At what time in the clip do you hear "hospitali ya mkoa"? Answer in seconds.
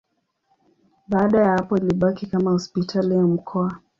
2.51-3.75